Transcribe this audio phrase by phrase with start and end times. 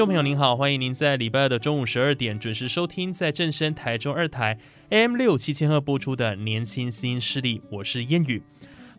[0.00, 4.56] 众朋友您好，欢迎您在礼拜二的中午十二点准时收听在正声台中二台
[4.88, 8.42] AM 六七千赫播出的《年轻新势力》，我是烟雨。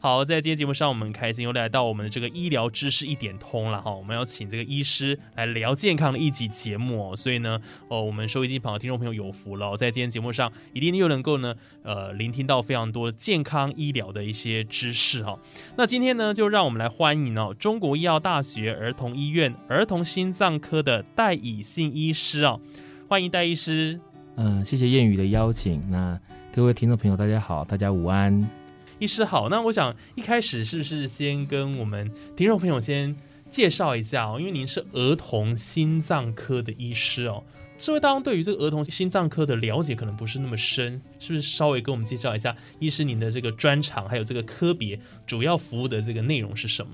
[0.04, 3.94] 好，在今天节目上，我们开心又来到我们的这个医疗知识一点通了哈。
[3.94, 15.38] 我们要请这个医师来聊健康的一集节目，所以呢，哦，我们收音机旁的听众朋友有福了，在今天节目上一定又能够呢，呃，聆听到非常多健康医疗的一些知识哈。
[15.78, 22.60] 那今天呢，就让我们来欢迎哦，中国医药大学儿童医院儿童心脏科的戴以信医师哦，
[23.08, 24.00] 欢迎戴医师。
[24.38, 25.88] 嗯，谢谢谚语的邀请。
[25.92, 26.20] 那
[26.52, 28.61] 各位听众朋友，大家好，大家午安。
[29.02, 33.16] 医师好，那我想一开始是不是先跟我们听众朋友先
[33.50, 37.44] 介绍一下哦，因为您是儿童心脏科的医师哦，
[37.80, 46.92] 社会大众对于这个儿童心脏科的了解可能不是那么深，是不是稍微跟我们介绍一下，医师您的这个专长还有这个科别主要服务的这个内容是什么？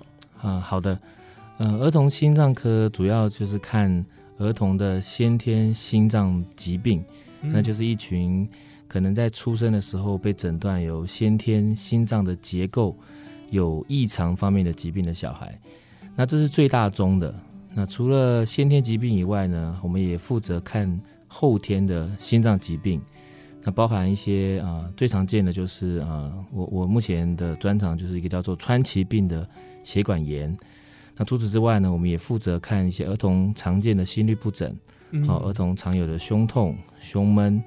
[0.49, 0.97] 啊，好的，
[1.57, 4.05] 嗯，儿童心脏科主要就是看
[4.37, 7.03] 儿童的先天心脏疾病，
[7.41, 8.49] 那就是一群。
[8.87, 12.97] 可能在出生的时候被诊断有先天心脏的结构
[13.49, 15.59] 有异常方面的疾病的小孩，
[16.15, 17.33] 那这是最大宗的。
[17.73, 23.01] 那除了先天疾病以外呢，我们也负责看后天的心脏疾病，
[23.63, 29.47] 那包含一些啊最常见的就是啊我我目前的专长就是一个叫做川崎病的
[29.83, 30.55] 血管炎。
[31.15, 34.75] 那除此之外呢，我们也负责看一些儿童常见的心律不整，
[35.25, 37.61] 好儿童常有的胸痛、胸闷。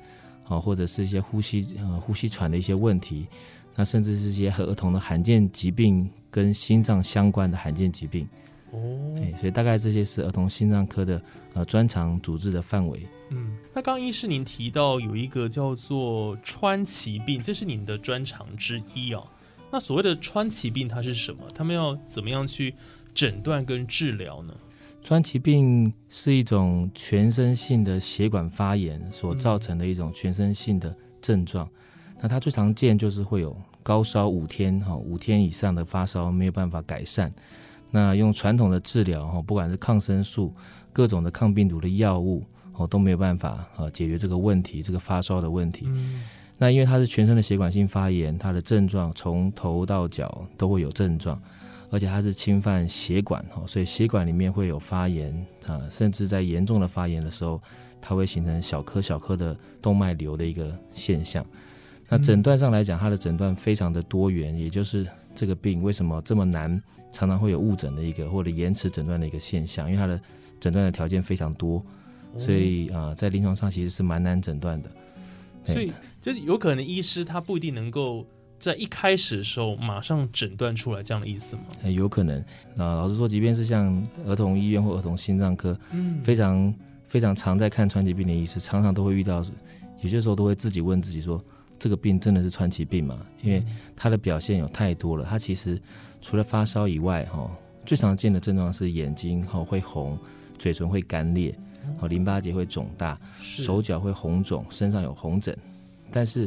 [0.51, 3.27] 啊，或者是一些呼吸呃呼吸喘的一些问题，
[3.77, 8.29] 那甚至是一些和儿童的罕见疾病跟心脏相关的罕见疾病
[8.73, 11.23] 哦，哎，所以大概这些是儿童心脏科的
[11.55, 13.07] 呃专长主治的范围。
[13.31, 19.25] 嗯，那刚医师您提到有一个叫做川崎病，这是您的专长之一哦。
[19.71, 21.45] 那所谓的川崎病它是什么？
[21.55, 22.75] 他们要怎么样去
[23.15, 24.53] 诊断跟治疗呢？
[25.03, 31.69] 川崎病是一种全身性的血管发炎所造成的一种全身性的症状。
[32.21, 37.33] 那它最常见就是会有高烧五天，哈，五天以上的发烧没有办法改善。
[37.91, 40.55] 那用传统的治疗，哈，不管是抗生素、
[40.93, 42.45] 各种的抗病毒的药物，
[42.75, 45.89] 哦，都没有办法呃解决这个问题，这个发烧的问题。
[46.59, 51.41] 那因为它是全身的血管性发炎，它的症状从头到脚都会有症状。
[51.91, 55.35] 而且它是侵犯血管哈，所以血管里面会有发炎
[55.67, 57.61] 啊，甚至在严重的发炎的时候，
[58.01, 61.45] 它会形成小颗小颗的动脉瘤的一个现象。
[62.09, 66.81] 那诊断上来讲，它的诊断非常的多元，也就是这个病为什么这么难，
[67.11, 70.21] 常常会有误诊的一个或者延迟诊断的一个现象，因为它的
[70.61, 71.85] 诊断的条件非常多，
[72.39, 74.91] 所以啊，在临床上其实是蛮难诊断的。
[75.65, 78.25] 所以就是有可能医师他不一定能够。
[78.61, 81.63] 在一开始的时候，马上诊断出来这样的意思吗？
[81.89, 82.45] 有可能。
[82.75, 86.75] 那老实说，即便是像儿童医院或儿童心脏科，嗯，非常
[87.07, 89.43] 非常常在看川崎病的医师，常常都会遇到，
[90.03, 91.43] 有些时候都会自己问自己说：
[91.79, 93.19] 这个病真的是川崎病吗？
[93.43, 93.65] 因为
[93.97, 95.25] 它的表现有太多了。
[95.25, 95.81] 它其实
[96.21, 97.51] 除了发烧以外，哈，
[97.87, 100.19] 最常见的症状是眼睛哈会红，
[100.59, 101.59] 嘴唇会干裂，
[101.99, 105.57] 哦，淋巴结会肿大，手脚会红肿，身上有红疹，
[106.11, 106.47] 但是。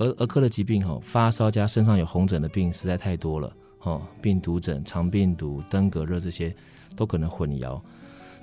[0.00, 6.54] 儿儿科的疾病哈，发烧加身上有红疹的病实在太多了哦，病毒疹、肠病毒、登革热这些
[6.96, 7.80] 都可能混淆。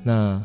[0.04, 0.44] 那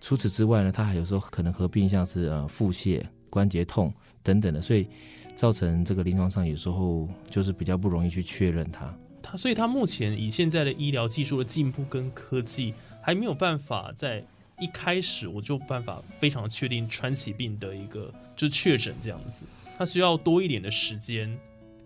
[0.00, 3.92] 除此之外呢，它还有时候可能合并像是呃腹泻、关节痛
[4.22, 4.86] 等等的，所以
[5.34, 8.92] 造成这个临床上有时候就是比较不容易去确认它。
[9.22, 14.24] 它所以它目前以现在的医疗技术的进步跟科技，还没有办法在
[14.58, 19.44] 一开始我就办法非常确定川崎病的一个就确诊这样子。
[19.80, 21.34] 它需要多一点的时间，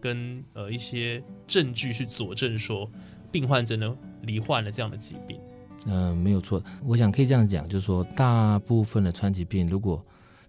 [0.01, 2.91] 跟呃一些证据去佐证说
[3.31, 5.39] 病患真的罹患了这样的疾病。
[5.87, 6.61] 嗯，没有错。
[6.85, 10.05] 我想可以这样讲，就是说大部分的川崎病，如果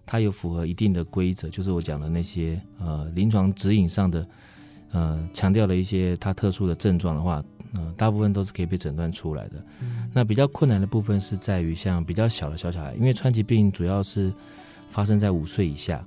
[0.08, 4.28] 它有符合一定的规则，就是我讲的那些呃临床指引上的
[4.92, 7.46] 呃强调了一些它特殊的症状的话，
[7.76, 9.64] 嗯、大部分都是可以被诊断出来的。
[10.12, 14.34] 那比较困难的部分是在于像比较小的小小孩，因为川崎病主要是
[14.90, 16.04] 发生在五岁以下。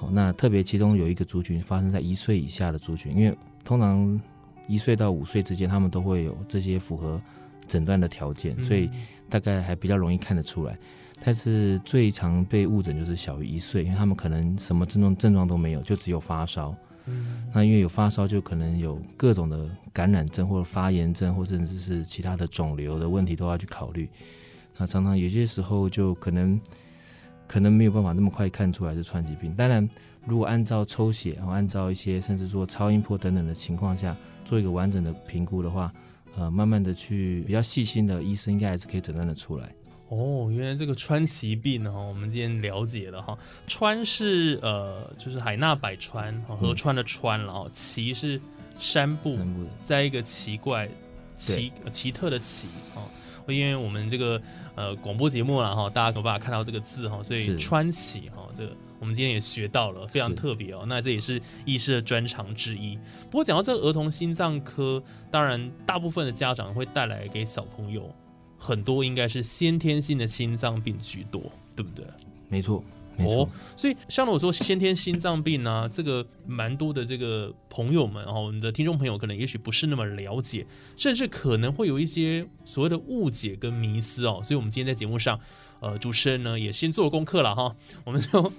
[0.00, 4.18] 好，那特别其中有一个族群发生在一岁以下的族群，因为通常
[4.66, 7.20] 一岁到五岁之间，他们都会有这些符合
[7.68, 8.88] 诊断的条件，所以
[9.28, 10.74] 大概还比较容易看得出来。
[11.22, 16.74] 但是最常被误诊就是小于一岁，因为他们可能什么症状症状都没有，就只有发烧。
[17.52, 24.08] 那因为有发烧，就可能有各种的感染症或者发炎症，或甚至是其他的肿瘤的问题都要去考虑。
[24.78, 26.58] 那常常有些时候就可能
[27.50, 29.52] 可能没有办法那么快看出来是川崎病。
[29.56, 29.90] 当然，
[30.24, 35.92] 如果按照抽血，然后按照一些甚至说超音波等等的情况下做一个完整的评估的话，
[36.36, 39.74] 呃，慢慢的去比较细心的医生应该还是可以诊断的出来。
[40.10, 43.36] 哦，原来这个川崎病呢，我们今天了解了哈。
[43.66, 48.40] 川是呃，就是海纳百川，河川的川，然后崎是
[48.78, 50.88] 山部，山部的在一个奇怪、
[51.34, 53.02] 奇呃奇特的奇哦。
[53.46, 54.40] 因为我们这个
[54.74, 60.84] 呃广播节目了哈，大家有办法看到这个字哈，所以川崎哈，这个我们今天也学到了，非常特别哦。
[60.86, 62.98] 那这也是医师的专长之一。
[63.30, 68.14] 不过讲到这个儿童心脏科，当然大部分的家长会带来给小朋友
[68.58, 71.42] 很多应该是先天性的心脏病居多，
[71.74, 72.04] 对不对？
[72.48, 72.84] 没错。
[73.26, 84.40] 哦，所以像我说先天心脏病啊、这个蛮多的这个朋友们哦，我们的听众朋友可能也许不是那么了解，甚至可能会有一些所谓的误解跟迷思哦。
[84.42, 85.38] 所以我们今天在节目上，
[85.80, 87.74] 呃，主持人呢也先做了功课了哈，
[88.04, 88.52] 我们就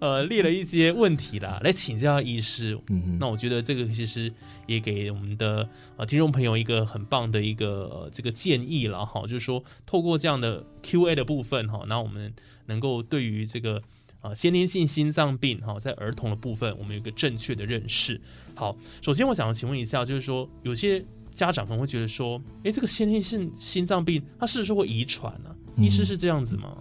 [0.00, 2.78] 呃列了一些问题啦，来请教医师。
[2.88, 4.32] 嗯哼，那我觉得这个其实
[4.66, 12.32] 也给我们的呃听众朋友一个很棒的一个、呃、这个建议了哈，就是说透过这样的 Q&A 的部分哈，那我们
[12.66, 13.82] 能够对于这个
[14.22, 18.20] 呃先天性心脏病哈，在儿童的部分，我们有一个正确的认识。
[18.54, 26.76] 好，首先我想要请问一下，就是说有些家长可能会觉得说，诶，这个先天性心脏病它是不是会遗传呢、医师是这样子吗？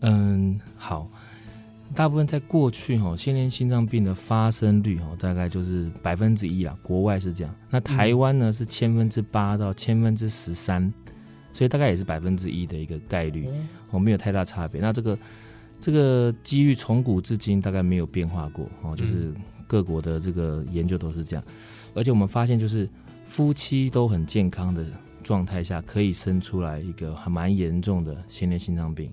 [0.00, 1.10] 嗯，好。
[1.92, 7.52] 大部分在过去哈，先天心脏病的发生率哈，大概就是百分之一啊，国外是这样。
[7.68, 10.94] 那台湾呢是千分之八到千分之十三，
[11.52, 13.48] 所以大概也是百分之一的一个概率，
[13.90, 14.80] 哦，没有太大差别。
[14.80, 15.18] 那这个
[15.80, 19.32] 这个机遇从古至今大概没有变化过哦，就是
[19.66, 21.44] 各国的这个研究都是这样。
[21.94, 22.88] 而且我们发现，就是
[23.26, 24.84] 夫妻都很健康的
[25.24, 29.10] 状态下，可以生出来一个还蛮严重的先天心脏病。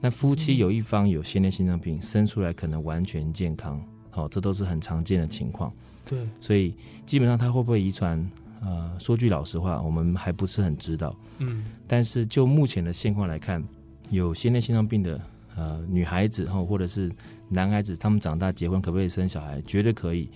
[0.00, 5.72] 那夫妻有一方有先天心脏病，生出来可能完全健康，哦、这都是很常见的情况。
[6.08, 6.72] 对，所以
[7.04, 8.30] 基本上他会不会遗传？
[8.60, 11.14] 呃，说句老实话，我们还不是很知道。
[11.38, 13.62] 嗯但是就目前的现况来看，
[14.10, 15.20] 有先天心脏病的
[15.58, 17.10] 呃女孩子哈，或者是
[17.48, 19.60] 男孩子，他们长大结婚可不可以生小孩？
[19.66, 20.30] 绝对可以。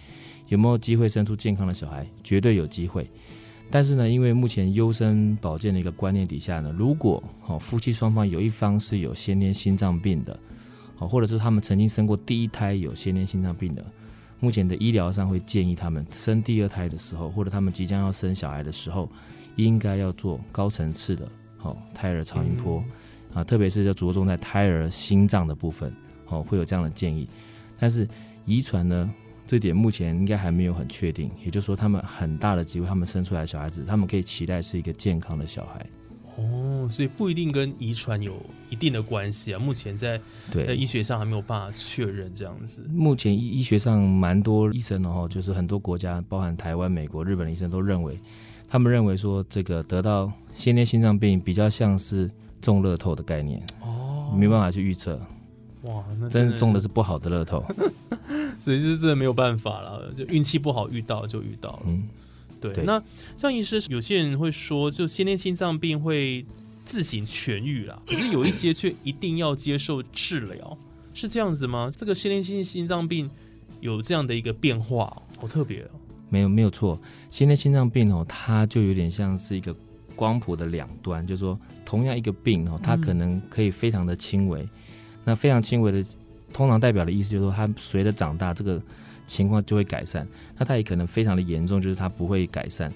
[0.49, 2.05] 有没有机会生出健康的小孩？
[2.25, 3.09] 绝对有机会。
[3.71, 10.39] 但是呢，因为目前优生保健的一个观念底下呢，如果哦夫妻双方有一方是有先天心脏病的，
[10.99, 13.83] 哦，或者是他们曾经生过第一胎有先天心脏病的，
[14.41, 19.09] 目前的医疗上会建议他们生第二胎的时候，或者他们即将要生小孩的时候，
[19.57, 21.27] 应该要做高层次的
[21.63, 22.85] 哦胎儿超音波、
[23.35, 25.93] 啊，特别是要着重在胎儿心脏的部分
[26.29, 27.29] 哦，会有这样的建议。
[27.79, 28.07] 但是
[28.45, 29.13] 遗传呢，
[29.47, 35.87] 这点目前应该还没有很确定，也就是说，他们很大的机会，他们生出来的小孩子，他们可以期待是一个健康的小孩。
[36.37, 39.59] 哦，所以不一定跟遗传有一定的关系啊。
[39.59, 40.17] 目前在
[40.51, 42.87] 在对，医学上还没有办法确认这样子。
[42.91, 48.19] 目前医医学上蛮多医生哦，就是很多国家，包含台湾、美国、日本的医生都认为，
[48.67, 52.31] 他们认为说这个得到先天心脏病比较像是
[52.63, 55.21] 中乐透的概念，哦没办法去预测，
[55.83, 57.63] 哇，那真是中的是，不好的乐透。
[58.59, 61.83] 所以是真的没有办法了，就运气不好遇到就遇到了。
[61.87, 62.09] 嗯，
[62.61, 63.03] 对，对那
[63.37, 66.47] 像医师有些人会说，就先天心脏病会
[66.85, 70.79] 自行痊愈啦，可是有一些却一定要接受治疗，
[71.13, 71.91] 是这样子吗？
[71.95, 73.29] 这个先天性心脏病
[73.81, 75.91] 有这样的一个变化哦，好特别哦。
[76.31, 79.77] 没有没有错，先天心脏病哦，它就有点像是一个
[80.23, 84.65] 光谱的两端，就是说同样一个病哦，它可能可以非常的轻微，
[85.25, 86.05] 那非常轻微的，
[86.53, 88.81] 通常代表的意思就是说，它随着长大，这个
[89.27, 90.25] 情况就会改善。
[90.57, 92.93] 那它也可能非常的严重，就是它不会改善。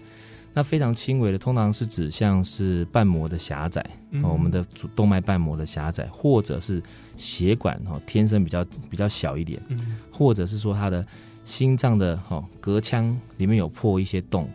[0.55, 6.81] 那非常轻微的，通常是指像是瓣膜的狭窄，嗯哦，我们的主动脉瓣膜的狭窄，或者是
[7.17, 11.05] 血管哦天生比较比较小一点，嗯或者是说他的
[11.45, 14.49] 心脏的哈、隔腔里面有破一些洞，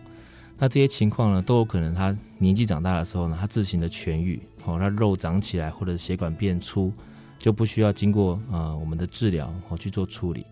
[0.63, 6.93] 那这些情况呢，都有可能他年纪长大的时候呢，他自行的痊愈，哦，他肉长起来或者血管变粗，
[7.39, 10.45] 就不需要经过呃我们的治疗哦去做处理。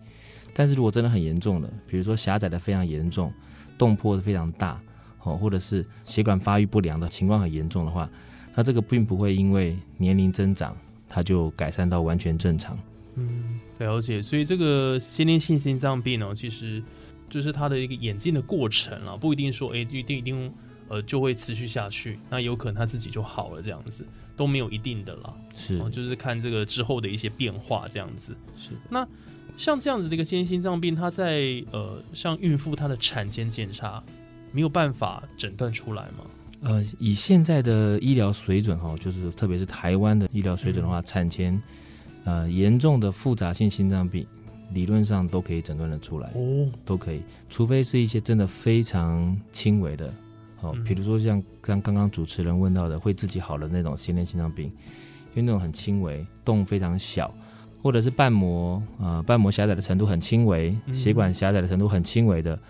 [0.52, 3.32] 但是如果真的很严重的，比如说狭窄的非常严重，
[3.78, 4.80] 洞破的非常大，
[5.22, 8.10] 哦，或者是血管发育不良的情况很严重的话，
[8.56, 10.76] 那这个并不会因为年龄增长，
[11.08, 12.76] 它就改善到完全正常。
[13.14, 14.20] 嗯，了解。
[14.20, 16.82] 所以这个先天性心脏病呢，其实
[17.30, 20.52] 就是它的一个演进的过程啊，不一定说哎，一定一定
[20.88, 24.04] 呃就会持续下去，那有可能他自己就好了，这样子
[24.36, 25.32] 都没有一定的啦。
[25.56, 28.36] 是，就是看这个之后的一些变化，这样子。
[28.56, 28.72] 是。
[28.90, 29.06] 那
[29.56, 34.02] 像这样子的一个先心脏病，它在呃，像孕妇她的产前检查
[34.52, 36.24] 没有办法诊断出来吗？
[36.62, 41.60] 呃，以现在的医疗水准哈，就是特别是台湾的医疗水准的话，产前
[42.24, 44.26] 呃严重的复杂性心脏病，
[44.72, 50.12] 理论上都可以诊断的出来哦，都可以，除非是一些真的非常轻微的，
[50.60, 57.32] 哦，比如说像刚刚刚主持人问到的会自己好的那种先天心脏病，因为那种很轻微，洞非常小。
[57.82, 62.60] 或者是瓣膜啊，瓣膜狭窄的程度很轻微，血管狭窄的程度很轻微的，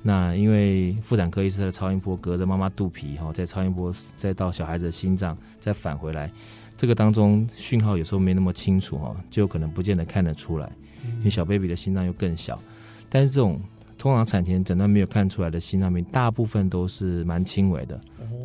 [0.00, 6.30] 那因为妇产科医师的超音波隔着妈妈肚皮哈，在超音波再到小孩子的心脏再返回来，
[6.76, 10.70] 这个当中讯号有时候没那么清楚哈，就可能不见得看得出来，
[11.18, 12.60] 因为小 baby 的心脏又更小，
[13.08, 13.60] 但是这种。
[14.00, 18.00] 通常产前诊断没有看出来的心脏病，大部分都是蛮轻微的，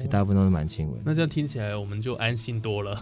[0.10, 1.00] 大部分都是蛮轻微。
[1.06, 3.02] 那这样听起来我们就安心多了。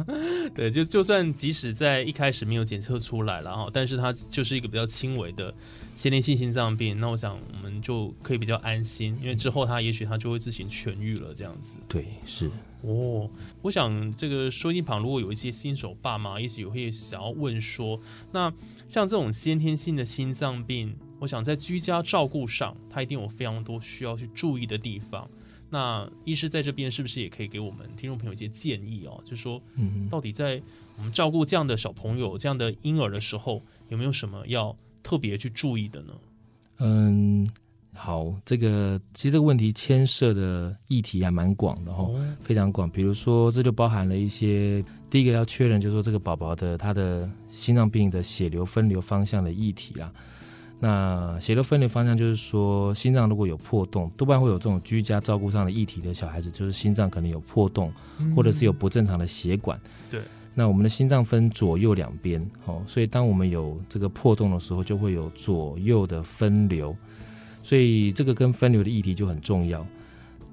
[0.54, 5.54] 对，就就算即使在一开始没有检测出来了哈，但是它就是一个比较轻微的
[5.94, 11.78] 先天性心脏病，那我想我们就可以比较安心，因为之后它也许它就会自行痊愈了，这样子。
[11.88, 12.50] 对，是。
[12.82, 13.30] 哦，
[13.62, 17.98] 我想这个收音旁如果有一些新手爸妈，也许会想要问说，
[18.30, 18.52] 那
[18.88, 20.94] 像这种先天性的心脏病。
[21.24, 25.26] 我想在居家照顾上，他一定有非常多需要去注意的地方。
[25.70, 29.18] 那医师在这边是不是也可以给我们听众朋友一些建议哦？
[29.24, 30.60] 就是说，嗯，到底在
[30.98, 36.12] 我们照顾这样的小朋友、这样的婴儿的时候，有没有什么要特别去注意的呢？
[36.80, 37.48] 嗯，
[37.94, 42.06] 好，这个其实这个问题牵涉的议题还蛮广的哈，
[42.38, 42.88] 非常广。
[42.90, 50.12] 比如说，这就包含了一些第一个要确认，就是说这个宝宝的他的心脏病的血流分流方向的议题啊。
[50.84, 57.90] 那血流分流方向就是说，心脏如果有破洞，多半会有这种居家照顾上的议题的小孩子，就是心脏可能有破洞，
[58.36, 59.80] 或者是有不正常的血管。
[60.10, 60.20] 对。
[60.52, 66.94] 那我们的心脏分左右两边，哦，所以当我们有这个破洞的时候，就会有左右的分流，
[67.62, 69.84] 所以这个跟分流的议题就很重要。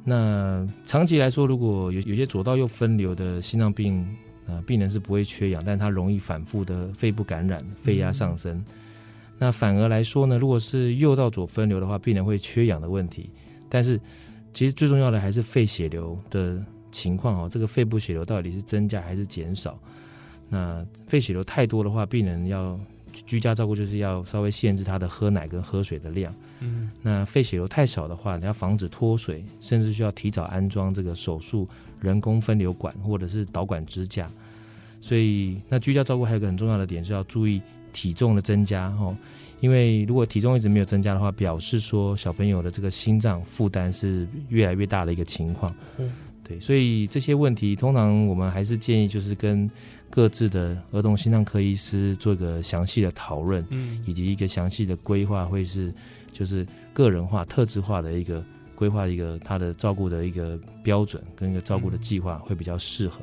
[0.06, 4.08] 那长期来说，如果有有些左到右分流的心脏病，
[4.48, 8.64] 呃，病人是不会缺氧，但他容易反复的肺部感染，肺压上升。
[9.42, 13.28] 那反而来说呢，如果是右到左分流的话，病人会缺氧的问题。
[13.68, 14.00] 但是，
[14.54, 17.50] 其实最重要的还是肺血流的情况哦。
[17.52, 19.80] 这个肺部血流到底是增加还是减少？
[20.48, 22.80] 那肺血流太多的话，病人要
[23.12, 26.32] 居家照顾，就是要稍微限制他的喝奶跟喝水的量。
[26.60, 26.92] 嗯。
[27.02, 31.68] 那肺血流太少的话，你要防止脱水，甚至需要提早安装这个手术
[32.00, 34.30] 人工分流管或者是导管支架。
[35.02, 37.60] 所以，那居家照顾还有个很重要的点是要注意。
[37.94, 39.16] 体重的增加，哦，
[39.60, 45.74] 因为如果体重一直没有增加的话，表示说小朋友的这个心脏负担是越来越大的一个情况。
[45.98, 46.12] 嗯，
[46.44, 49.70] 对，所以这些问题通常我们还是建议就是跟
[50.10, 55.94] 各自的儿童心脏科医师做一个详细的讨论，嗯，以及一个详细的规划，会是
[56.32, 58.44] 就是个人化、特质化的一个
[58.74, 63.20] 规划，一个他的照顾的一个标准跟一个照顾的计划会比较适合。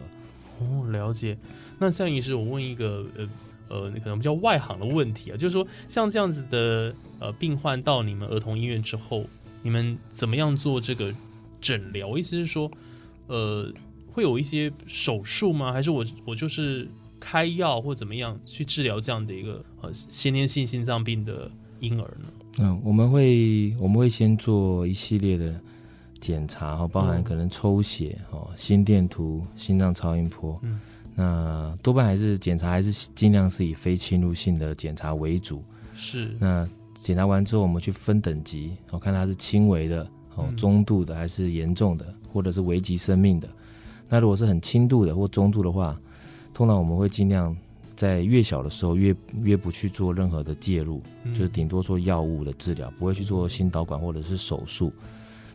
[0.61, 1.37] 哦，了解。
[1.79, 3.29] 那像医师，我问一个呃。
[3.69, 9.25] 呃，可能比较外行的问题啊，就是说，像这样子的呃病患到你们儿童医院之后，
[9.63, 11.13] 你们怎么样做这个
[11.61, 12.17] 诊疗？
[12.17, 12.71] 意思是说，
[13.27, 13.73] 呃，
[14.13, 15.73] 会有一些手术吗？
[15.73, 16.89] 还是我我就是
[17.21, 22.29] 开药或怎么样去治疗这样的一个呃先天性心脏病的婴儿呢？
[22.61, 25.61] 嗯，我们会我们会先做一系列的
[26.21, 30.59] 检查，哈，包含可能抽血、哦心电图、心脏超音波。
[30.63, 30.81] 嗯。
[31.21, 35.65] 那多半还是检查，还是尽量是以非侵入性的检查为主。
[35.97, 36.33] 是。
[36.39, 43.49] 那检查完之后，我们去分等级，我看它是轻微的、哦中度的，还是严重的，或者是危及生命的。
[44.09, 45.99] 那如果是很轻度的或中度的话，
[46.55, 47.57] 通常我们会尽量
[47.97, 51.03] 在越小的时候越越不去做任何的介入，
[51.35, 54.93] 就是顶多做药物的治疗，不会去做心导管或者是手术。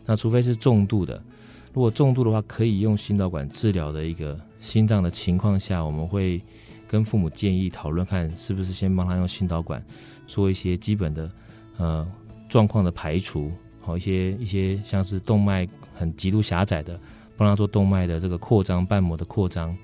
[0.06, 1.24] 那除非是重度的，
[1.72, 4.38] 如果重度的话，可以用心导管治疗的一个。
[4.64, 6.42] 心脏的情况下，我们会
[6.88, 9.84] 跟父母建议讨论，看是不是先帮他用心导管
[10.26, 11.30] 做一些基本的
[11.78, 12.10] 呃
[12.48, 13.52] 状况的排除，
[13.82, 16.98] 好一些一些像是动脉很极度狭窄的，
[17.36, 19.78] 帮他做动脉的这个扩张、瓣膜的扩张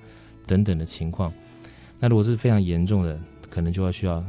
[0.46, 1.30] 等等的情况。
[1.98, 3.20] 那如果是非常严重的，
[3.50, 4.24] 可能就要需要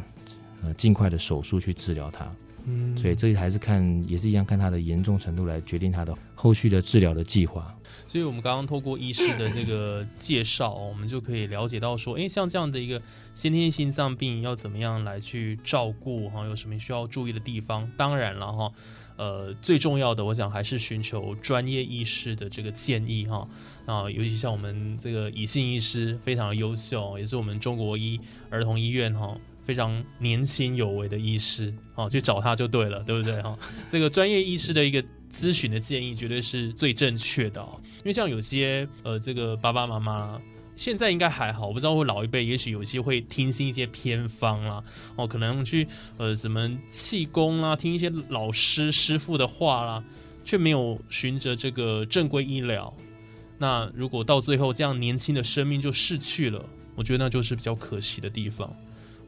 [0.62, 2.29] 呃尽快的手术去治疗它。
[2.65, 7.75] 嗯所以这还是看也是一样看他的严重程度来决定他的后续的治疗的计划。
[8.08, 13.01] 所以我们刚刚透过医师的这个介绍，我们就可以了解到说，哎，像这样的一个
[13.34, 17.89] 先天心脏病要怎么样来去照顾哈，有什么需要注意的地方？
[17.96, 18.72] 当然了哈，
[19.18, 23.48] 呃，最重要的，我想还是寻求专业医师的这个建议哈。
[23.86, 33.58] 啊，尤其像我们这个以信医师非常的优秀，也是我们中国医儿童医院哈非常年轻有为的医师哦，去找他就对了，对不对哈？
[33.88, 37.80] 这个专业医师的一个咨询的建议绝对是最正确的哦。
[38.00, 40.41] 因为像有些呃，这个爸爸妈妈
[40.75, 44.82] 现在应该还好，我不知道会老一辈，也许有些会听信一些偏方啦，
[45.15, 45.88] 哦，可能去
[46.18, 50.03] 呃什么气功啦，听一些老师师傅的话啦，
[50.44, 52.91] 却没有循着这个正规医疗。
[53.60, 56.65] 那如果到最后这样年轻的生命就逝去了，
[56.96, 58.75] 我觉得那就是比较可惜的地方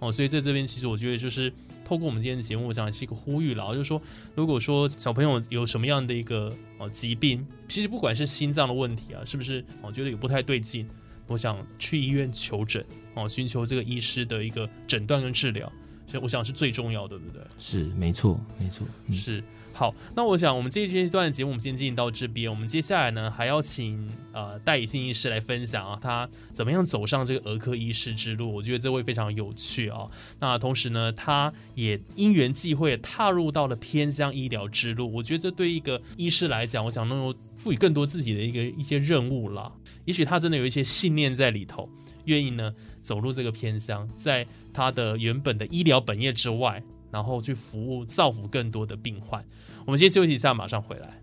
[0.04, 0.12] 哦。
[0.12, 1.52] 所以在这边，其实我觉得就是
[1.86, 4.02] 透过我们今天的节目，我想是一个呼吁啦，就是说，
[4.36, 10.88] 如果说小朋友有什么样的一个哦疾病，其实不管是心脏的问题啊，是不是哦觉得有不太对劲，
[11.28, 15.72] 我想去医院求诊哦，寻求这个医师的一个诊断跟治疗，
[16.08, 17.42] 所以我想是最重要的，对不对？
[17.58, 18.86] 是，没错，没错。
[19.08, 19.44] 嗯是。
[19.76, 22.48] 好，那我想我们这一阶段节目，我们先进行到这边。
[22.48, 28.54] 我们接下来呢，还要请呃戴以信医师来分享啊，他怎么样走上这个儿科医师之路。
[28.54, 30.08] 我觉得这会非常有趣啊。
[30.40, 35.12] 那同时呢，他也因缘际会踏入到了偏乡医疗之路。
[35.12, 39.72] 我觉得这对一个医师来讲，我想能够赋予更多自己的一个一些任务啦。
[40.06, 41.90] 也许他真的有一些信念在里头，
[42.26, 46.84] 愿意呢走入这个偏乡，在他的原本的医疗本业之外。
[47.14, 49.40] 然后去服务造福更多的病患。
[49.86, 51.22] 我们先休息一下，马上回来。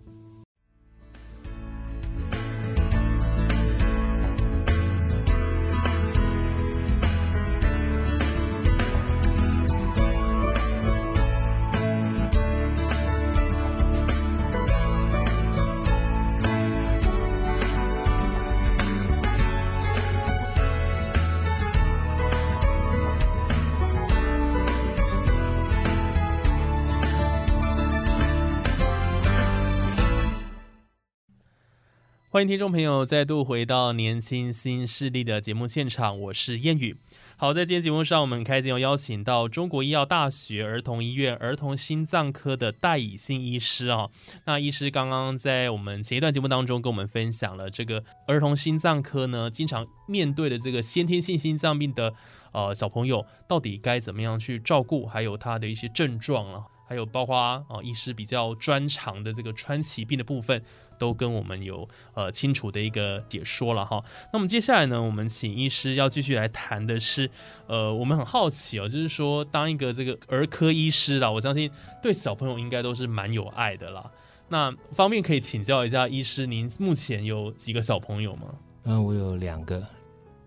[32.41, 36.97] 欢迎听众朋友再度回到年轻新势力的节目现场，我是燕语。
[37.37, 44.09] 好，在今天节目上，我们开心要邀请到中国医药大学儿童医院儿童心脏科的戴以信医师啊。
[44.45, 52.11] 那医师刚刚在我们前一段节目当中跟我们分享了这个儿童心脏科呢，经常面对的这个先天性心脏病的
[52.53, 56.65] 呃小朋友，到底该怎么样去照顾，还有他的一些症状了。
[56.87, 60.61] 还有包括啊，医师比较专长的这个川崎病的部分，
[61.01, 63.99] 都跟我们有呃清楚的一个解说了哈。
[64.31, 67.27] 那么接下来呢，我们请医师要继续来谈的是，
[67.65, 71.71] 呃，我们很好奇哦，就是说当一个这个儿科医师啦，我相信
[72.03, 74.11] 对小朋友应该都是蛮有爱的啦。
[74.49, 78.53] 那方便可以请教一下医师，您目前有几个小朋友吗？
[78.83, 79.83] 嗯，我有两个，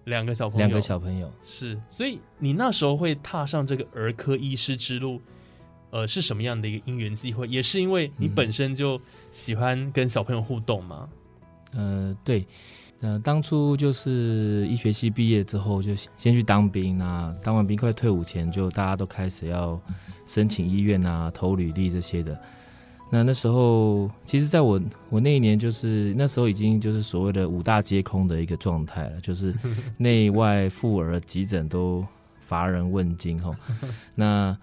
[0.05, 5.21] 两个小朋友，两个小朋友是，所以你那时候会踏上这个儿科医师之路。
[5.95, 7.47] 呃，是什么样的一个因缘机会？
[7.47, 11.09] 也是因为你本身就喜欢跟小朋友互动吗？
[11.73, 12.45] 呃，对，
[13.01, 19.81] 呃，当初就是一学期毕业之后，就先去当兵啊，当完兵快退伍前，就大家都开始要
[20.27, 22.37] 申请医院啊，投履历这些的。
[23.09, 24.81] 那那时候，其实在我
[25.11, 29.55] 我那一年，就是那时候已经就是所谓的五大皆空的一个状态了，就是
[29.97, 32.05] 内外妇儿急诊都
[32.41, 33.55] 乏人问津哈。
[34.17, 34.59] 那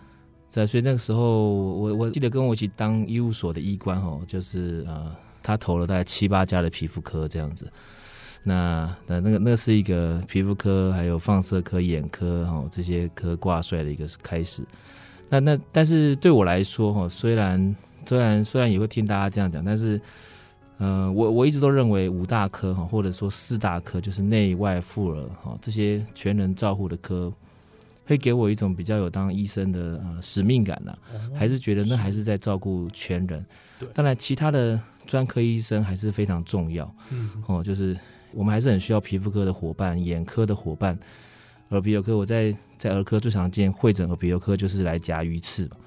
[0.51, 7.71] 在所以那个时候，我我记得跟我一起当医务所的医官哦，就是呃，他投了大概七八家的皮肤科这样子。
[8.43, 14.61] 那那那个那是一个皮肤科，还有放射科、眼科哈这些科挂帅的一个开始。
[15.29, 20.01] 那那但是对我来说哈，虽然虽然虽然也会听大家这样讲，但是
[20.79, 27.31] 呃，我我一直都认为五大科哈，或者说四大科，就是内外妇儿哈这些全人照护的科。
[28.05, 30.93] 会给我一种比较有当医生的呃使命感呐，
[31.35, 33.45] 还是觉得那还是在照顾全人。
[33.93, 36.93] 当然其他的专科医生还是非常重要。
[37.09, 37.97] 嗯，哦，就是
[38.31, 40.97] 我们还是很需要皮肤科的伙伴、眼科的伙伴、
[41.69, 42.17] 耳鼻喉科。
[42.17, 45.77] 我在在儿科最常见会诊耳鼻喉科就是来夹鱼刺嘛。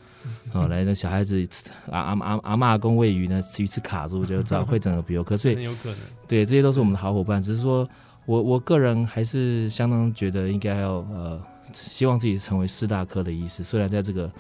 [0.53, 1.47] 哦， 来那小孩子
[1.91, 5.37] 阿阿阿阿妈公喂鱼呢，鱼刺卡住就知道会诊耳鼻喉科。
[5.37, 5.99] 所以很有可能。
[6.27, 7.41] 对，这些都是我们的好伙伴。
[7.41, 7.89] 只是说
[8.27, 11.41] 我我个人还是相当觉得应该要呃。
[11.73, 14.31] 希望自己成为四大科的医师，虽然在这个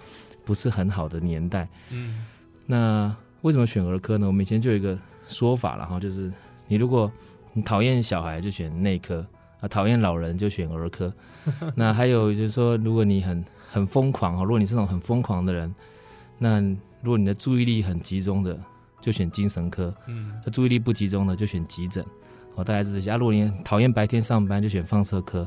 [0.44, 2.24] 不是很好的年代，嗯，
[2.66, 4.26] 那为什么选儿科呢？
[4.26, 6.32] 我们以前就有一个说法了哈，就是
[6.68, 7.10] 你如果
[7.52, 9.24] 你讨厌小孩就选内科
[9.60, 11.12] 啊，讨厌老人就选儿科。
[11.76, 15.74] 那还有就是说，如果你很很疯狂哈，如果你是那种很疯狂的人，
[16.38, 16.60] 那
[17.02, 18.58] 如果你的注意力很集中的，
[19.00, 22.04] 就选精神科；嗯注意力不集中的，就选急诊。
[22.54, 23.10] 哦，大概是这些。
[23.10, 25.44] 啊，如果你讨厌白天上班，就选放射科；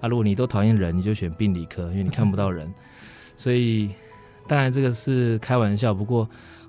[0.00, 2.72] 啊，如果你都讨厌人，你就选病理科，因为你看不到人。
[3.36, 3.90] 所以，
[4.46, 6.28] 当然这个是开玩笑，不过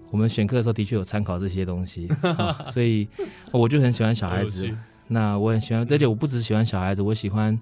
[0.10, 2.08] 我们选课的时候的确有参考这些东西。
[2.24, 3.08] 哦所以，
[3.52, 4.70] 我就很喜欢小孩子。
[5.08, 7.60] 那我很喜欢，而且我不只喜欢小孩子，我喜欢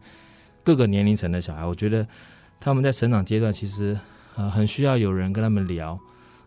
[0.64, 1.66] 各个年龄层的小孩。
[1.66, 2.08] 我觉得
[2.60, 3.98] 他们在成长阶段，其实
[4.36, 6.00] 呃很需要有人跟他们聊，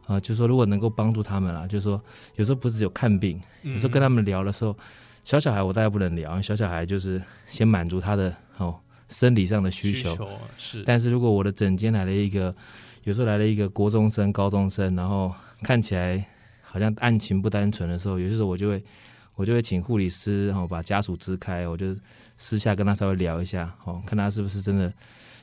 [0.07, 2.01] 啊、就说如果能够帮助他们啦，就是说
[2.37, 4.77] 有时候不是只有看病，有时候跟他们聊的时候，
[5.25, 8.79] 小小孩我大概不能聊，小小孩就是先满足他的哦
[9.13, 12.53] 生理上的需求，求是，但是如果我的诊间来了一个，
[13.05, 16.25] 有时候来了一个国中生、高中生，然后看起来
[16.63, 18.83] 好像案情不单纯的时候，有些时候我就会
[19.35, 21.95] 我就会请护理师然后把家属支开，我就
[22.37, 24.93] 私下跟他稍微聊一下，哦，看他是不是真的。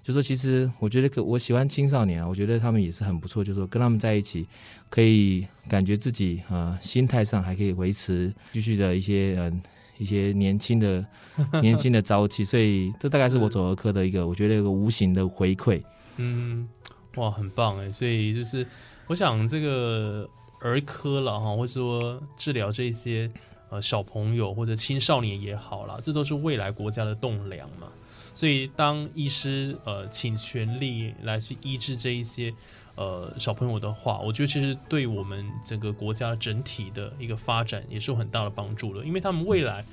[0.02, 3.44] 就说其实我觉得可我喜欢青少年啊，我觉得他们也是很不错。
[3.44, 4.48] 就说跟他们在一起，
[4.90, 9.62] 可以感觉自己呃心态上还可以维持继续的一些嗯、
[10.00, 11.06] 一些年轻的
[11.62, 15.84] 年轻的朝气，所以这大概是我走儿科的一个我觉得一个无形的回馈。
[16.18, 16.68] 嗯，
[17.16, 17.92] 哇，很棒哎！
[17.92, 18.66] 所以就是，
[19.08, 20.28] 我想这个
[20.62, 23.30] 儿科了哈，或者说治疗这些
[23.70, 27.88] 呃小朋友或者青少年也好啦，这都是未来国家的栋梁嘛。
[28.34, 32.54] 所以当医师呃请全力来去医治这一些
[33.00, 39.86] 呃小朋友的话，我觉得其实对我们整个国家整体的一个发展也是有很大的帮助的，因为他们未来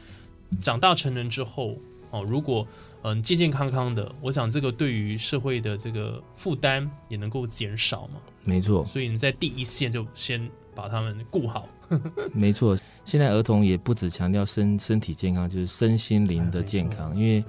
[0.60, 1.76] 长大成人之后
[2.10, 2.66] 哦，如果
[3.02, 8.14] 嗯健健康康的，我想这个对于社会的这个负担也能够减少嘛。
[8.42, 11.68] 没错，所以你在第一线就先把他们顾好。
[12.32, 12.76] 没错。
[13.04, 17.16] 现在儿童也不只强调身身体健康，就是身心灵的健康。
[17.16, 17.44] 因为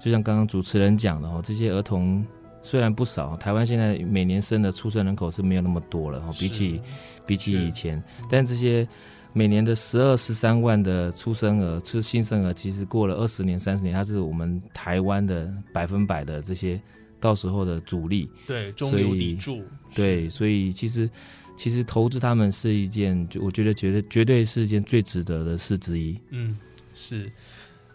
[0.00, 2.24] 就像刚刚主持人讲的哦，这些儿童
[2.62, 6.80] 虽然不少，台湾现在每年生的出生人口是没有那么多了哦，比起
[7.26, 8.86] 比起以前，但这些
[9.32, 16.80] 每年的十二十三万的出生儿，就是新生儿，其实过了二十年、三十年，它是我们台湾的百分百的这些
[17.18, 18.28] 到时候的主力。
[18.46, 19.62] 对中流砥柱，
[19.94, 21.08] 对，所以其实
[21.56, 26.18] 其实投资他们是一件，就我觉得绝对绝对是一件最值得的事之一。
[26.30, 26.58] 嗯，
[26.92, 27.30] 是。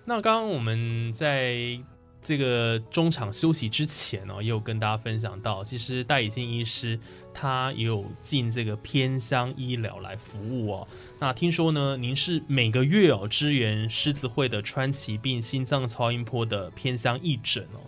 [0.06, 1.78] 那刚刚我们在
[2.26, 7.00] 这个中场休息之前哦，也有跟大家分享到，其实戴以静医师
[7.32, 10.88] 他也有进这个偏乡医疗来服务哦。
[11.20, 17.80] 那听说呢，您是每个月哦支援狮子会的川崎病心脏超音波的偏乡义诊哦。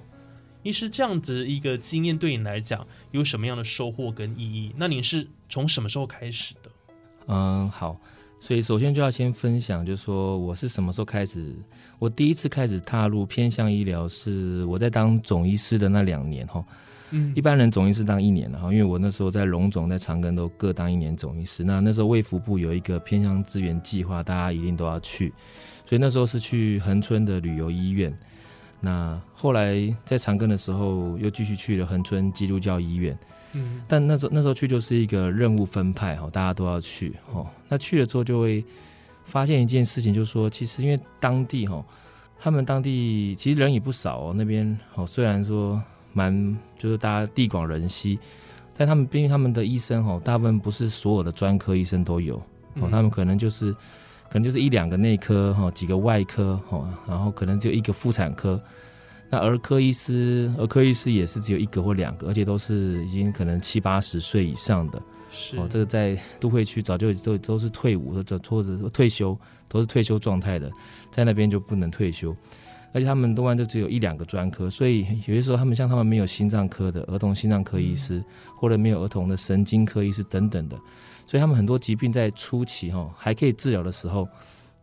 [0.62, 4.72] 医师这样子一个经验对你来讲有什么样的收获跟意义？
[4.78, 6.70] 那您是从什么时候开始的？
[7.28, 8.00] 嗯，好，
[8.40, 11.54] 所以首先就要先分享，就是说我是什么时候开始，
[12.00, 16.64] 我第一次开始踏入偏向医疗是我在当总医师的那两年哈。
[17.10, 21.64] 嗯一般人总医师当一年的哈，因为我那时候在龙总、在长庚都各当一年总医师。
[21.64, 25.34] 那那时候卫福部有一个偏向资源计划，大家一定都要去，
[25.86, 28.14] 所以那时候是去恒春的旅游医院。
[28.82, 29.74] 那后来
[30.04, 33.18] 在长庚的时候，又继续去了恒春基督教医院。
[33.58, 37.46] 嗯但那时候那时候去就是一个任务分派哈，大家都要去哦。
[37.68, 38.64] 那去了之后就会
[39.26, 41.84] 发现一件事情，就是说其实因为当地哈，
[42.40, 45.82] 他们当地其实人也不少哦，那边哦虽然说
[46.14, 48.20] 蛮就是大家地广人稀，
[48.76, 52.36] 但他们毕竟他们的医生哈，大部分不是所有的专科医生都有
[52.76, 53.72] 哦，他们可能就是
[54.30, 58.62] 可能就是一两个内科哈，几个外科哈，然后可能就一个妇产科。
[59.30, 65.68] 那儿科医师，儿科医师也是只有一个或两个，而且都是已经可能七八十岁以上的是哦。
[65.70, 69.38] 这个在都会区早就都都是退伍或者或者说退休，
[69.68, 70.72] 都是退休状态的，
[71.12, 72.36] 在那边就不能退休。
[72.94, 78.24] 而且他们多半就只有一两个专科，所以有些时候他们像他们没有心脏科的儿童心脏科医师，
[78.56, 80.78] 或者没有儿童的神经科医师等等的，
[81.28, 84.28] 所以他们很多疾病在初期哈还可以治疗的时候，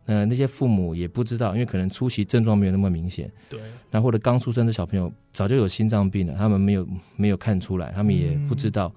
[0.05, 3.31] 呃那些父母也不知道，因为可能初期症状没有那么明显。
[3.49, 3.59] 对，
[3.91, 8.93] 那或者刚出生的小朋友早就有心脏病了，他们没有没有看出来，他们也不知道。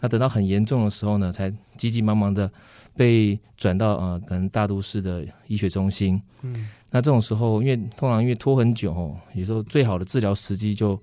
[0.00, 2.50] 那等到很严重的时候呢，才急急忙忙的
[2.96, 6.20] 被转到呃可能大都市的医学中心。
[6.42, 11.00] 嗯那这种时候，因为通常因为拖很久哦，有时候最好的治疗时机就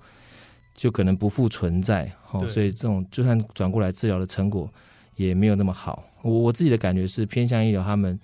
[0.75, 4.71] 就可能不复存在哦，所以这种就算转过来治疗的成果
[5.15, 6.03] 也没有那么好。
[6.21, 8.19] 我我自己的感觉是偏向医疗他们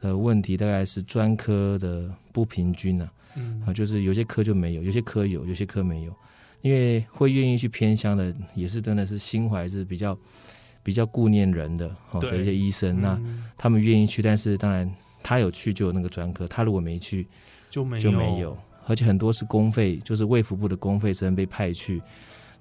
[0.00, 3.12] 的问题大概是专科的不平均啊。
[3.36, 3.62] 嗯。
[3.66, 6.14] 啊，就是有些科就没有，有些科有，有些科没有。
[6.62, 10.18] 因为会愿意去偏乡的，也是真的是心怀是比较
[10.82, 12.30] 比较顾念人的哦对。
[12.32, 14.90] 的一些医生，那嗯他们愿意去，但是当然
[15.22, 17.26] 他有去就有那个专科，他如果没去
[17.70, 18.54] 就没就没有，
[18.86, 22.02] 而且很多是公费，就是卫福部的公费生被派去，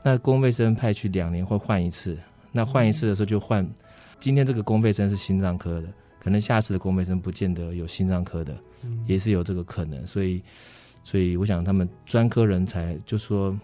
[0.02, 2.18] 那公费生派去两年会换一次，
[2.54, 3.70] 那换一次的时候就换，
[4.18, 5.90] 今天这个公费生是心脏科的，
[6.20, 10.06] 可能下次的公费生不见得有心脏科的，嗯也是有这个可能。
[10.06, 10.42] 所以，
[11.04, 13.58] 所以我想他们专科人才就说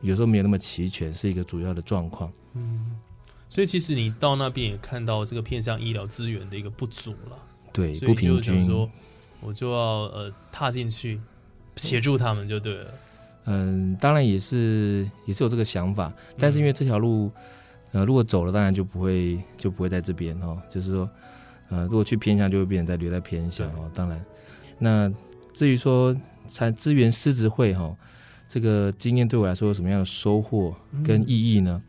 [0.00, 2.32] 有时候没有那么齐全，是一个主要的状况。
[2.54, 2.98] 嗯，
[3.48, 7.38] 所以其实你到那边也看到这个偏向医疗资源的一个不足了，
[7.72, 8.88] 对，不平均。
[9.42, 11.18] 我就要呃踏进去
[11.76, 12.90] 协助他们就对了。
[13.46, 17.32] 嗯，当然也是也是有这个想法，但是因为这条路，
[17.92, 20.60] 呃，如果走了，当然就不会就不会在这边哦。
[20.68, 21.08] 就是说，
[21.70, 23.90] 呃，如果去偏乡，就会变成在留在偏乡哦。
[23.94, 24.24] 当然，
[24.78, 25.10] 那
[25.54, 26.14] 至于说
[26.46, 27.96] 参资源师职会哈、
[28.46, 31.82] 这个经验对我来说有什么样的收获跟意义呢？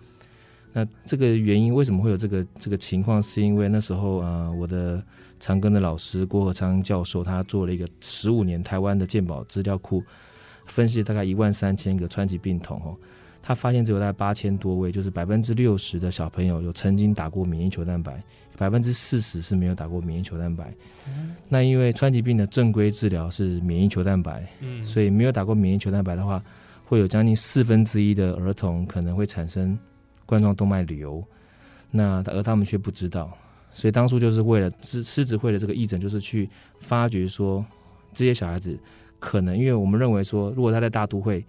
[0.73, 3.21] 那这个原因为什么会有这个这个情况？
[3.21, 5.03] 是因为那时候啊、呃我的
[5.37, 10.03] 长庚的老师郭和昌教授，他做了一个十五年台湾的鉴宝资料库，
[10.67, 12.95] 分析大概一万三千个川崎病童哦，
[13.43, 18.21] 他发现只有大概八千多位，就是百分之六十的小朋友有曾经打过免疫球蛋白，
[18.55, 20.71] 百分之四十是没有打过免疫球蛋白。
[21.49, 26.41] 那因为川崎病的正规治疗是免疫球蛋白，嗯，所以没有打过免疫球蛋白的话，
[26.85, 29.77] 会有将近四分之一的儿童可能会产生
[30.25, 31.23] 冠状动脉瘤，
[31.89, 33.35] 那而他们却不知道，
[33.71, 36.47] 所以当初就是为了狮狮子会的这个义诊，就是去
[36.79, 37.65] 发掘说
[38.13, 38.77] 这些小孩子
[39.19, 41.43] 可能，因为我们认为说，如果他在大都会。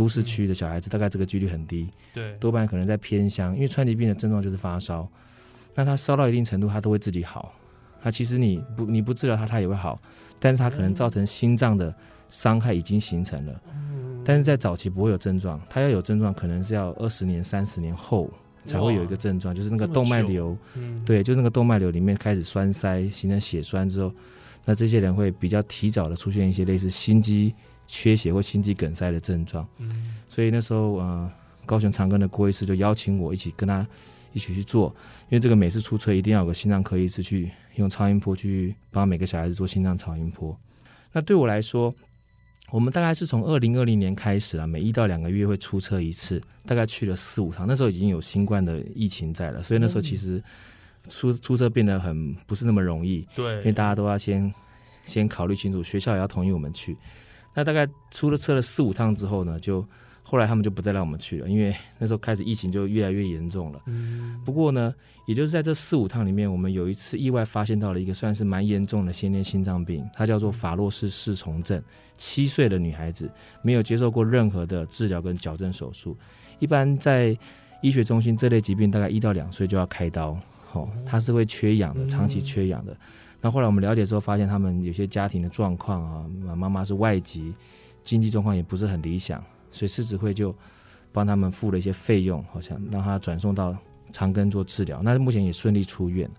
[0.00, 5.06] 都市区的小孩子大概这个几率很低，对，多半可能在偏乡，因为川崎病的症状就是发烧，
[5.74, 7.54] 那他烧到一定程度，他都会自己好。
[8.00, 10.00] 他其实你不你不治疗他，他也会好，
[10.38, 11.94] 但是他可能造成心脏的
[12.30, 13.60] 伤害已经形成了，
[14.24, 18.30] 但是在早期不会有症状，他要有症状可能是要二十年、三十年后
[18.64, 24.10] 才会有一个症状，就是那个动脉瘤，嗯，对，就那个动脉瘤里面开始栓塞，形成血栓之后，
[24.64, 27.54] 那这些人会比较提早的出现一些类似心肌
[27.90, 29.66] 缺血或心肌梗塞的症状。
[29.78, 31.30] 嗯，所以那时候呃，
[31.66, 33.86] 高雄长庚的郭医师就邀请我一起跟他
[34.32, 40.56] 一起去做，因为这个每次出车一定要有个心脏科医师去用超音波去帮每个小孩子做心脏超音波。
[41.12, 41.92] 那对我来说，
[42.70, 47.66] 我们大概是从二零二零年开始了，每一到两个月会出车一次，大概去了四五趟。
[47.66, 50.40] 那时候已经有新冠的疫情在了，所以那时候其实
[51.08, 53.26] 出出车变得很不是那么容易。
[53.34, 54.54] 对因为，大家都要先
[55.04, 56.96] 先考虑清楚，学校也要同意我们去。
[57.54, 59.84] 那大概出了车了四五趟之后呢，就
[60.22, 63.80] 后来他们就不再让我们去了，因为那时候开始疫情就越来越严重了。
[63.86, 64.94] 嗯，不过呢，
[65.26, 71.82] 也就是在这四五趟里面，我们有一次意外发现到了一个算是蛮严重的先天心脏病，它叫做法洛氏氏虫症。
[72.16, 73.30] 七岁的女孩子
[73.62, 76.16] 没有接受过任何的治疗跟矫正手术，
[76.58, 77.36] 一般在
[77.80, 80.38] 医学中心这类疾病大概一到两岁就要开刀，
[80.72, 82.94] 哦，它是会缺氧的，长期缺氧的。
[83.40, 87.54] 那后来我们了解之后，发现他们有些家庭的状况啊，妈妈是外籍，
[88.04, 90.54] 经济状况也不是很理想，所以狮子会就
[91.10, 93.74] 帮他们付了一些费用，好像让他转送到
[94.12, 95.00] 长庚做治疗。
[95.02, 96.30] 那目前也顺利出院。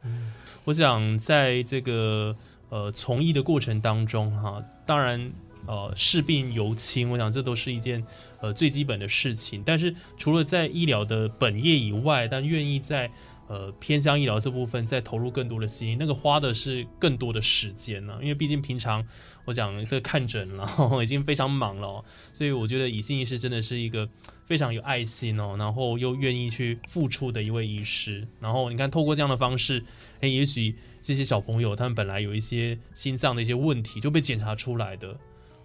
[0.63, 2.35] 我想在这个
[2.69, 5.31] 呃从医的过程当中哈，当然
[5.65, 8.05] 呃视病由亲，我想这都是一件
[8.41, 9.63] 呃最基本的事情。
[9.65, 13.09] 但是除了在医疗的本业以外，但愿意在
[13.51, 19.05] 呃偏向医疗这部分再投入更多的心，那个花的是更多的时间呢、因为毕竟平常
[19.43, 20.65] 我讲这个看诊了，
[21.03, 24.07] 已经非常忙了、所以我觉得以信医师真的是一个
[24.45, 28.25] 非常有爱心哦，然后又愿意去付出的一位医师。
[28.39, 29.83] 然后你看，透过这样的方式，
[30.21, 35.17] 哎，也许这些小朋友他们本来有一些心脏的一些问题就被检查出来的，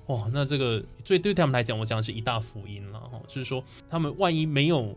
[0.07, 3.23] 哇，那这个对对他们来讲，我想是一大福音了哈。
[3.29, 4.97] 就是说，他们万一没有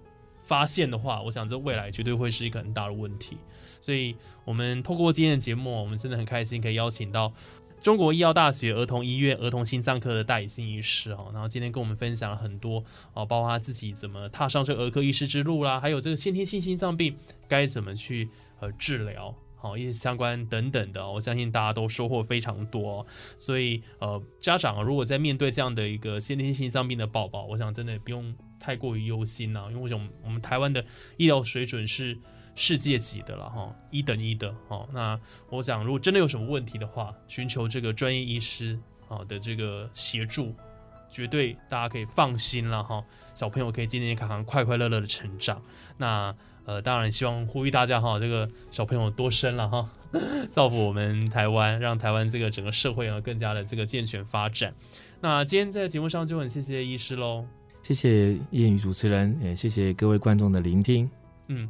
[0.50, 3.38] 发现的话，我想这未来绝对会是一个很大的问题。
[3.80, 7.32] 所以，我们透过今天的节目，我们真的很开心可以邀请到
[7.84, 12.84] 中国医药大学儿童医院儿童心脏科的戴以信医师哦，然后今天跟我们分享了很多
[13.14, 17.16] 哦，包括他自己怎么踏上这儿科医师之路啦，还有这个先天性心脏病
[17.48, 18.28] 该怎么去
[18.60, 19.36] 呃治疗。
[19.62, 23.06] 好，一些相关等等的，我相信大家都收获非常多、
[23.38, 30.84] 所以呃，家长，如果在面对这样的一个先天性心脏病的宝宝，我想真的不用太过于忧心呐、因为我想我们台湾的
[31.18, 32.18] 医疗水准是
[32.56, 34.86] 世界级的了哈，一等一的哈。
[34.92, 35.20] 那
[35.50, 40.54] 我想，如果真的有什么问题的话，寻求这个专业医师啊的这个协助，
[41.10, 43.02] 绝对大家可以放心了哈。
[43.34, 45.62] 小朋友可以健健康康、快快乐乐的成长。
[45.98, 49.90] 那呃，当然希望呼吁大家哈，这个小朋友多生了哈，
[50.52, 54.76] 造福我们台湾，让台湾这个整个社会呢更加的这个健全发展。
[55.22, 57.48] 那今天在节目上就很谢谢医师喽。
[57.82, 61.10] 谢谢谚语主持人，也谢谢各位观众的聆听。
[61.48, 61.68] 嗯，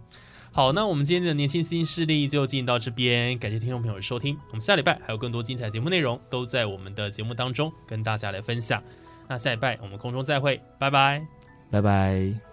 [0.51, 4.37] 好，那我们今天的年轻新势力就进行到这边，感谢听众朋友的收听。
[4.49, 8.83] 我们下礼拜还有更多精彩节目内容都在我们的节目当中跟大家来分享。
[9.27, 11.25] 那下礼拜我们空中再会，拜拜。
[11.71, 12.48] 拜拜。